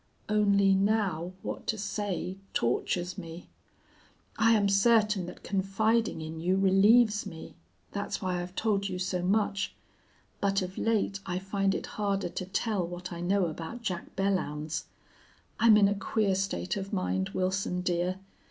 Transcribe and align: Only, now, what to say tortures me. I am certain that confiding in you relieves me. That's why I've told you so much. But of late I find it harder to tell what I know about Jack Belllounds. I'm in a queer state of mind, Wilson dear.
Only, 0.29 0.73
now, 0.73 1.33
what 1.43 1.67
to 1.67 1.77
say 1.77 2.39
tortures 2.55 3.19
me. 3.19 3.49
I 4.35 4.53
am 4.53 4.67
certain 4.67 5.27
that 5.27 5.43
confiding 5.43 6.21
in 6.23 6.39
you 6.39 6.57
relieves 6.57 7.27
me. 7.27 7.53
That's 7.91 8.19
why 8.19 8.41
I've 8.41 8.55
told 8.55 8.89
you 8.89 8.97
so 8.97 9.21
much. 9.21 9.75
But 10.39 10.63
of 10.63 10.75
late 10.79 11.19
I 11.27 11.37
find 11.37 11.75
it 11.75 11.85
harder 12.01 12.29
to 12.29 12.45
tell 12.47 12.83
what 12.83 13.13
I 13.13 13.21
know 13.21 13.45
about 13.45 13.83
Jack 13.83 14.15
Belllounds. 14.15 14.85
I'm 15.59 15.77
in 15.77 15.87
a 15.87 15.93
queer 15.93 16.33
state 16.33 16.77
of 16.77 16.91
mind, 16.91 17.29
Wilson 17.35 17.81
dear. 17.81 18.17